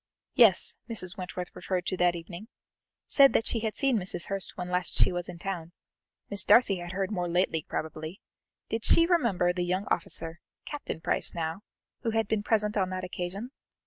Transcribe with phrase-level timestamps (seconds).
[0.33, 1.15] Yes Mrs.
[1.15, 2.47] Wentworth referred to that evening
[3.05, 4.29] said that she had seen Mrs.
[4.29, 5.73] Hurst when last she was in town
[6.27, 8.19] Miss Darcy had heard more lately, probably
[8.67, 11.61] did she remember the young officer, Captain Price now,
[12.01, 13.51] who had been present on that occasion?